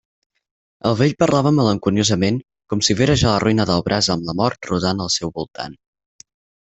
[0.91, 2.39] El vell parlava malenconiosament,
[2.73, 5.77] com si vera ja la ruïna del braç amb la mort rodant al seu voltant.